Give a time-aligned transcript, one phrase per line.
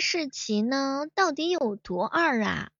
[0.00, 2.70] 士奇呢，到底有多二啊？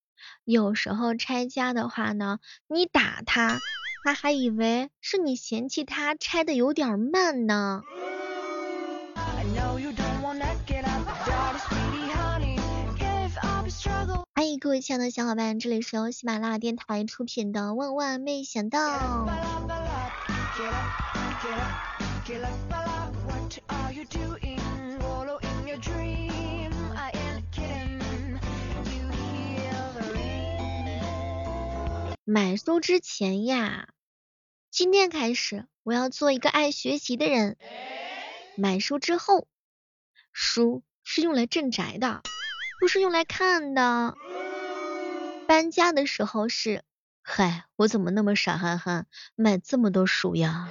[0.44, 3.60] 有时候拆家的话呢，你打他，
[4.04, 7.83] 他还以为是你嫌弃他拆的有点慢呢。
[14.34, 18.80] 欢迎各位亲爱的小伙伴，这里是由喜马拉雅电台出品的《万万没想到》。
[32.33, 33.89] 买书之前呀，
[34.71, 37.57] 今天开始我要做一个爱学习的人。
[38.57, 39.48] 买书之后，
[40.33, 42.23] 书是用来镇宅的，
[42.79, 44.15] 不是用来看的。
[45.48, 46.85] 搬家的时候是，
[47.21, 50.71] 嗨，我怎么那么傻憨憨，买这么多书呀？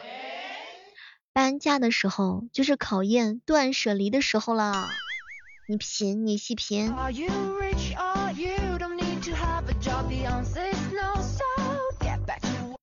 [1.33, 4.87] 搬家的时候就是考验断舍离的时候了。
[5.67, 6.89] 你品，你细品。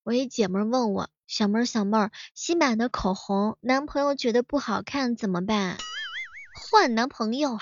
[0.06, 5.78] 我一姐妹问我，小妹儿小妹儿，新买的口红，男朋友觉得不好看怎么办？
[6.54, 7.58] 换男朋友。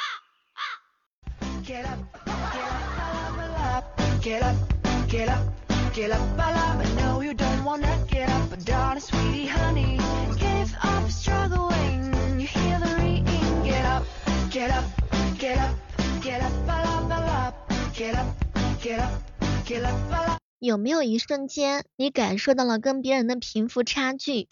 [20.64, 24.48] 有没有一瞬间，你感受到了跟别人的贫富差距？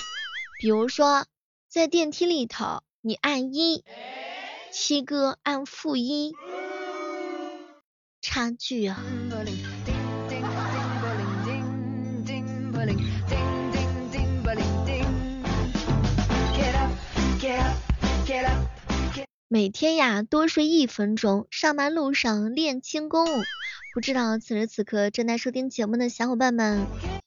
[0.61, 1.25] 比如说，
[1.71, 3.83] 在电梯里头，你按一，
[4.71, 6.35] 七哥按负一，
[8.21, 9.03] 差距啊！
[19.49, 23.27] 每天呀，多睡一分钟，上班路上练轻功。
[23.93, 26.87] 不知道此时此刻正在收听节目的小伙伴们，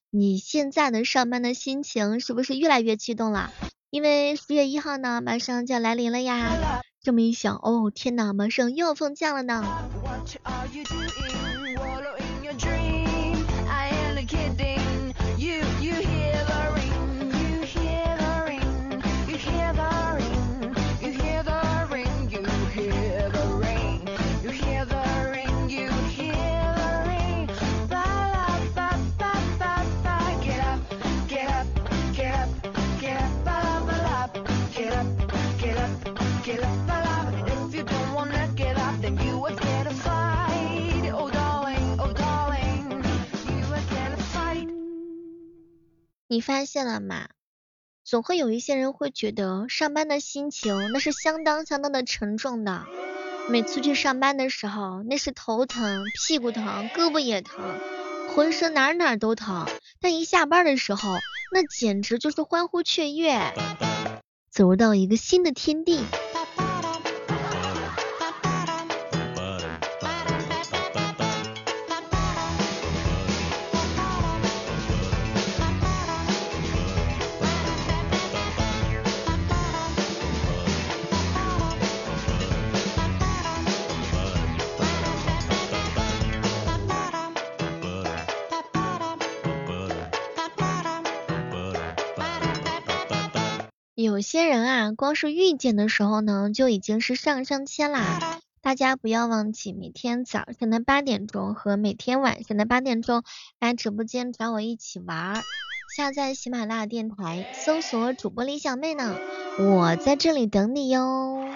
[0.09, 3.51] 你现在的上班的心情是不是越来越激动了？
[3.91, 6.81] 因为十月一号呢，马上就要来临了呀。
[7.03, 9.63] 这么一想，哦天哪，马上又要放假了呢。
[46.35, 47.29] 你发现了吗？
[48.03, 52.83] 总会有一些人会觉得上班的心情那是相当相当的沉重的。
[53.49, 57.79] 每次去上班的时候，那是头疼、屁股疼、胳膊也疼，
[58.27, 59.65] 浑身哪哪都疼。
[60.01, 61.19] 但一下班的时候，
[61.53, 63.53] 那简直就是欢呼雀跃，
[64.51, 66.03] 走入到一个新的天地。
[94.15, 98.39] 有些人啊，光是遇见的时候呢，就已经是上上签啦。
[98.61, 103.23] 大家不要忘记每天早上的八点钟和每天晚上的八点钟
[103.59, 105.43] 来直播间找我一起玩儿。
[105.97, 109.17] 下载喜马拉雅电台，搜索主播李小妹呢，
[109.59, 111.49] 我在这里等你哟。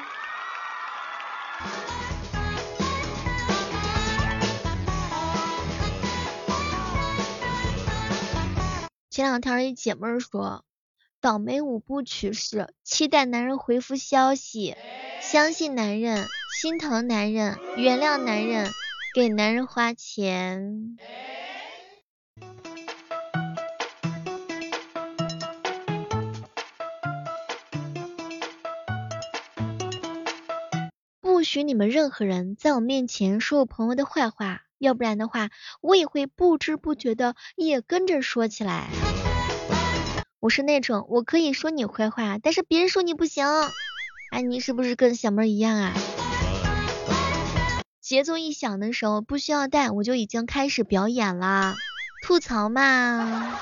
[9.09, 10.65] 前两天一姐妹说。
[11.21, 14.77] 倒霉五部曲是期待男人回复消息，
[15.19, 16.25] 相信男人，
[16.61, 18.71] 心疼男人，原谅男人，
[19.13, 20.97] 给男人花钱。
[31.19, 35.49] 不许你们任何人在我面前说我朋友的坏话，要不然的话，
[35.81, 38.87] 我也会不知不觉的也跟着说起来。
[40.41, 43.45] 我是那种我可以说你坏话，但是别人说你不行。
[44.31, 45.93] 哎，你是不是跟小妹一样啊？
[47.99, 51.75] 节奏一响的时候，不需要带，我就已经开始表演了，
[52.25, 53.59] 吐槽嘛。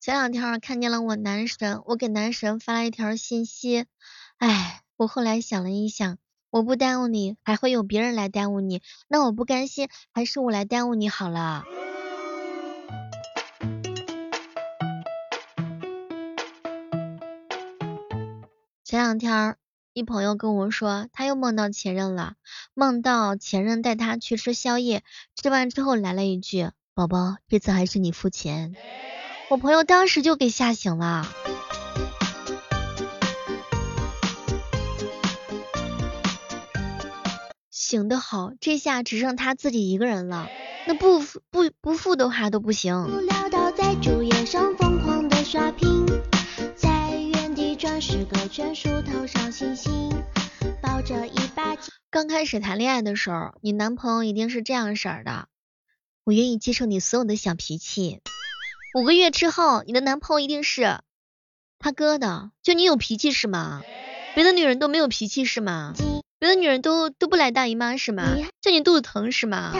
[0.00, 3.86] 前两天看见了我男神，我给男神发了一条信息，
[4.38, 6.16] 哎，我后来想了一想，
[6.50, 11.64] 我不耽误你，还会有别人来耽误你，那我不甘心，还是我来耽误你好了。
[18.84, 19.56] 前两天，
[19.92, 22.34] 一朋友跟我说，他又梦到前任了，
[22.72, 25.02] 梦到前任带他去吃宵夜，
[25.34, 28.76] 吃完之后来了一句：“宝宝，这次还是你付钱。”
[29.50, 31.26] 我朋友当时就给吓醒了，
[37.86, 40.48] 醒的好，这下只剩他自己一个人了，
[40.88, 43.06] 那不不不付的话都不行。
[52.10, 55.46] 刚开始谈恋爱的时候，你男朋友一定是这样式儿的，
[56.24, 58.20] 我愿意接受你所有的小脾气。
[58.98, 60.98] 五个月之后，你的男朋友一定是
[61.78, 63.80] 他哥的，就你有脾气是吗？
[64.34, 65.94] 别的女人都没有脾气是吗？
[66.38, 68.36] 别的女人都都不来大姨妈是吗？
[68.60, 69.72] 叫你肚子疼是吗？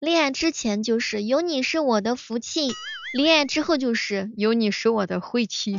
[0.00, 2.72] 恋爱之前就是有你是我的福气，
[3.12, 5.76] 恋爱之后就是有你是我的晦气。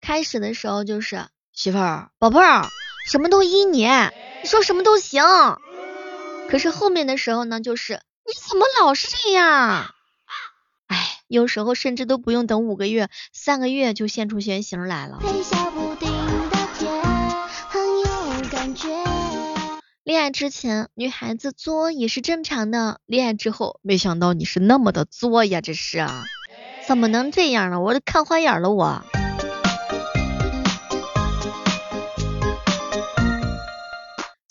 [0.00, 2.66] 开始的时候就是媳妇儿、宝贝儿，
[3.06, 5.22] 什么都依你，你说什么都行。
[6.48, 9.94] 可是后面的时候呢，就是你怎么老是这样？
[10.86, 15.20] 哎，有时候甚至都不用等五个月、三个月就现出原形来了。
[20.02, 26.06] 恋爱之前女孩子作也是正常的，恋爱之后没想到你是那么的作呀，这是
[26.86, 27.78] 怎么能这样呢？
[27.80, 29.04] 我都看花眼了我。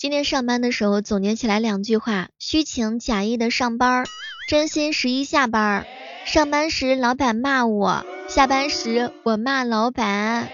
[0.07, 4.06] 今天上班的时候总结起来两句话：虚情假意的上班，
[4.48, 5.86] 真心实意下班。
[6.24, 10.48] 上班时老板骂我，下班时我骂老板。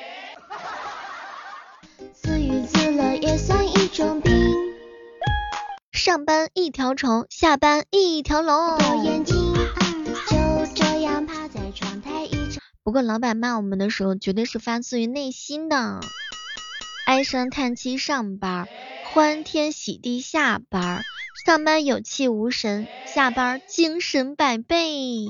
[2.15, 4.33] 自娱自乐也算一种病。
[5.91, 8.79] 上班一条虫，下班一条龙。
[12.83, 15.99] 不过老板骂我们的时候，绝对是发自于内心的，
[17.05, 18.67] 唉声叹气上班。
[19.13, 21.03] 欢天喜地下班，
[21.45, 25.27] 上班有气无神，下班精神百倍。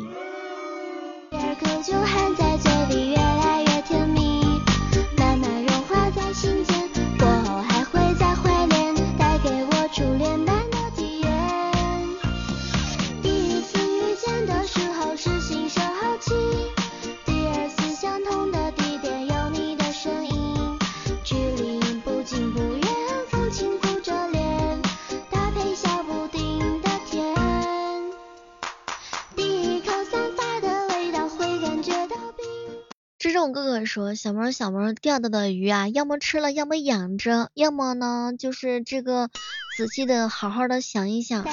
[33.85, 39.29] 说，小猫小猫钓到的鱼啊，要么吃了，要么养着，要么呢就是这个
[39.77, 41.45] 仔细的好好的想一想。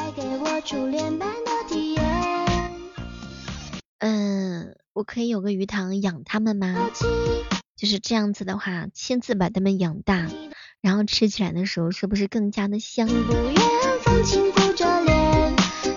[3.99, 6.91] 嗯，我可以有个鱼塘养它们吗？
[7.77, 10.29] 就是这样子的话，亲自把它们养大，
[10.81, 13.09] 然后吃起来的时候是不是更加的香？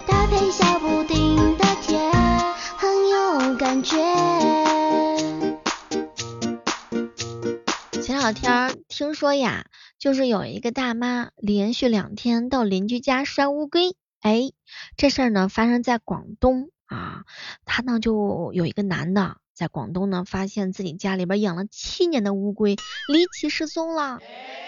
[0.05, 2.11] 搭配小布丁的甜，
[2.77, 4.72] 很有感觉。
[8.23, 9.65] 老天儿听说呀，
[9.99, 14.53] 就是有一个大妈连续两天到邻居家摔乌龟，哎，
[14.95, 17.25] 这事儿呢发生在广东啊，
[17.65, 22.77] 他呢就有一个男的在广东呢发现自己家里边养了七年的乌龟
[23.09, 24.21] 离奇失踪了，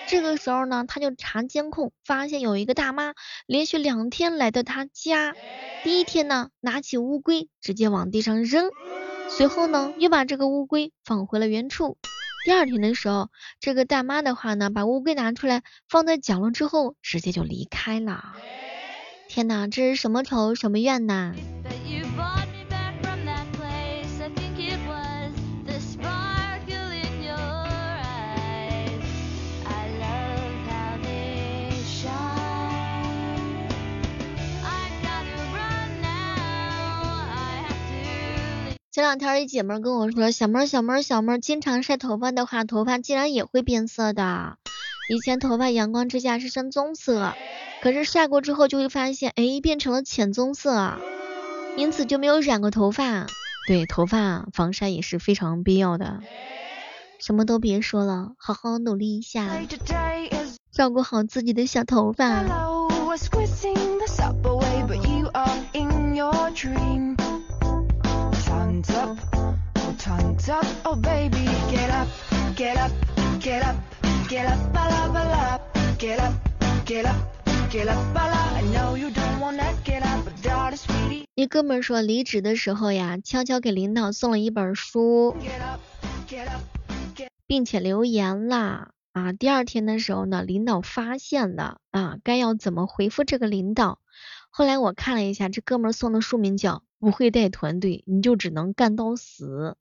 [0.10, 3.14] 这个时候呢他就查监控，发现有一个大妈
[3.48, 5.34] 连续两天来到他家，
[5.82, 8.70] 第一天呢拿起乌龟直接往地上扔，
[9.30, 11.98] 随后呢又把这个乌龟放回了原处。
[12.46, 18.36] 第二天的时候，这个大妈的话呢，把乌龟拿出来放在角落之后，直接就离开了。
[19.28, 21.34] 天哪，这是什么仇什么怨呐？
[38.96, 44.56] 前两天一姐妹跟我说，小妹小妹小妹经常晒头发的话，头发竟然也会变色的。
[45.10, 47.34] 以前头发阳光之下是深棕色，
[47.82, 50.94] 可是晒过之后就会发现，哎，变成了浅棕色，
[51.76, 53.28] 因此就没有染过头发。
[53.68, 56.22] 对，头发防晒也是非常必要的。
[57.20, 59.60] 什么都别说了，好好努力一下，
[60.72, 62.46] 照顾好自己的小头发。
[81.36, 85.36] 一哥们说离职的时候呀，悄悄给领导送了一本书，
[87.48, 89.32] 并且留言啦啊。
[89.34, 94.00] 第二天的时候呢，领导发现了啊，该要怎么回复这个领导？
[94.50, 99.76] 后来我看了一下，这哥们送的书名叫《不会带团队，你就只能干到死》。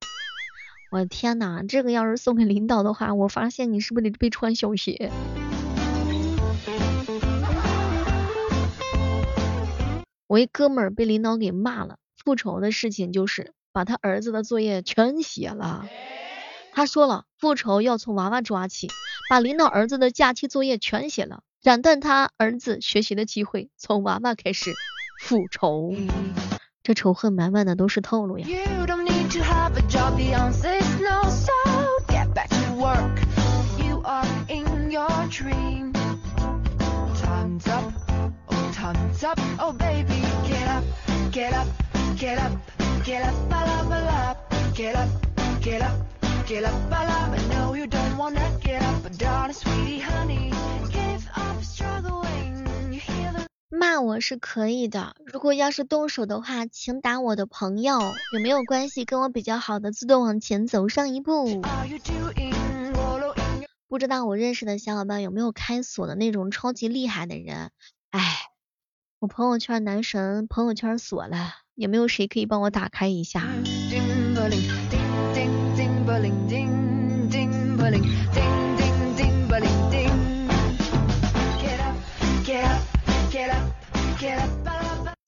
[0.90, 5.10] 我的天呐，这个要是送给领导的话，我发现你是不是得被穿小鞋？
[10.26, 15.86] 我一哥们儿被领导给骂了，复仇的事情就是把他儿子的作业全写了。
[16.72, 18.88] 他说了，复仇要从娃娃抓起，
[19.30, 24.72] 把领导儿子的假期作业全写了，斩断他儿子学习的机会，从娃娃开始
[25.20, 25.94] 复仇。
[26.84, 28.46] 这仇恨满满的都是套路呀。
[53.94, 58.00] 骂我是可以的，如果要是动手的话，请打我的朋友，
[58.32, 59.04] 有没有关系？
[59.04, 61.62] 跟我比较好的，自动往前走上一步。
[63.86, 67.70] 不知道我认识的小伙伴有没有开锁的那种超级厉害的人？
[68.10, 68.20] 哎，
[69.20, 73.44] 我朋友圈男神朋友圈锁了，有没有谁可以帮我打开一下？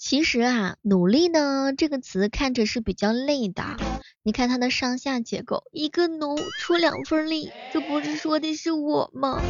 [0.09, 3.65] 其实啊，努力呢这个词看着是比较累的。
[4.23, 9.43] 你看它的上下结构，一个奴出两份力，这不是说的是我吗？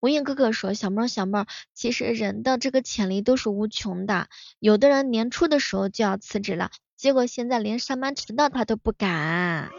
[0.00, 4.26] 无影哥哥说，小猫小猫，其实人的这个潜力都是无穷的。
[4.58, 9.70] 有的人年初的时候就要辞职了，结果现在连上班迟到他都不敢。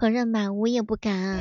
[0.00, 1.38] 承认吧，我也不敢。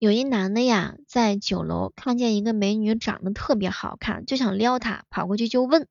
[0.00, 5.88] 有一男的呀，在酒楼看见一个美女长得特别好看，就想撩她，跑过去就问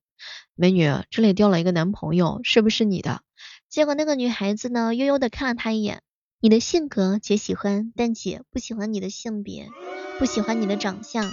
[0.56, 3.22] 美女：“这里掉了一个男朋友，是不是你的？”
[3.70, 6.02] 结果那个女孩子呢，悠悠的看了他一眼
[6.42, 9.70] ：“你的性格姐喜欢，但姐不喜欢你的性别，
[10.18, 11.24] 不喜欢你的长相。”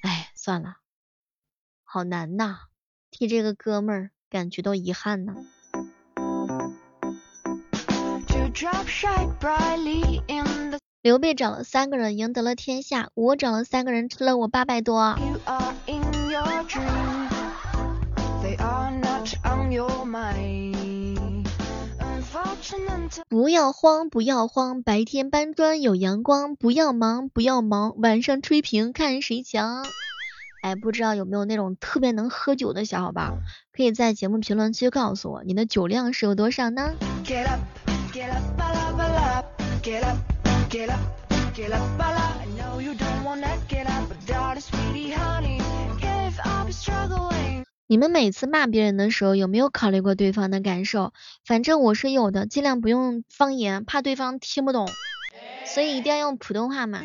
[0.00, 0.76] 哎，算了，
[1.84, 2.56] 好难呐，
[3.10, 5.34] 替这个哥们儿感觉到遗憾呐。
[11.00, 15.16] 刘备找了三个人赢得了天下，我找了三个人吃了我八百多。
[23.28, 26.56] 不要慌，不要慌，白天搬砖有阳光。
[26.56, 29.86] 不要忙，不要忙，晚上吹瓶看谁强。
[30.62, 33.38] 哎，不知道有没有那种特别能喝酒的小伙伴，
[33.72, 36.90] 可以在节目评论区告诉我你的酒量是有多少呢？
[47.86, 51.14] 你们每次骂别人的时候，有没有考虑过对方的感受？
[51.46, 54.86] 反正我是有的，尽量不用方言，怕对方听不懂，
[55.64, 57.00] 所以一定要用普通话嘛。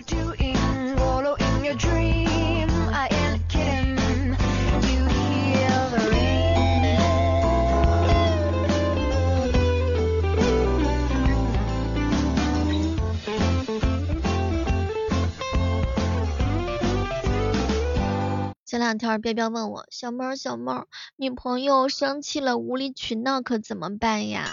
[18.84, 24.44] 这两天彪彪问我，小猫小猫，女朋友生气了无理取闹可怎么办呀？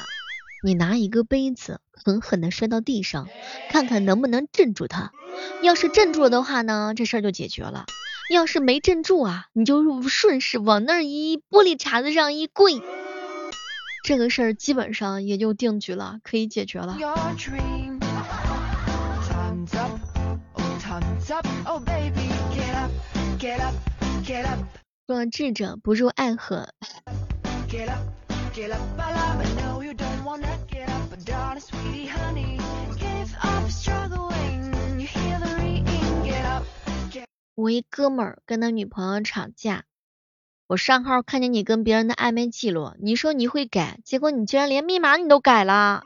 [0.62, 3.26] 你拿一个杯子狠狠的摔到地上，
[3.70, 5.10] 看看能不能镇住她。
[5.62, 7.86] 要是镇住了的话呢，这事儿就解决了；
[8.32, 12.80] 要是没镇住啊，你就顺势往那儿一玻璃碴子上一跪，
[14.04, 16.96] 这个事儿基本上也就定局了，可以解决了。
[25.06, 26.68] 若智者不入爱河。
[37.56, 39.84] 我一哥们儿跟他女朋友吵架，
[40.66, 46.04] 我上号看见你跟别人的暧昧记录，你说你会改，结果你居然连密码你都改了。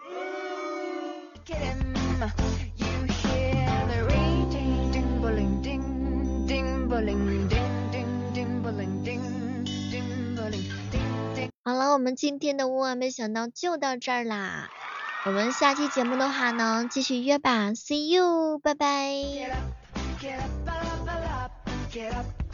[11.67, 14.69] 好了，我们今天的万万没想到就到这儿啦。
[15.25, 19.15] 我们下期节目的话呢，继续约吧，See you，拜拜。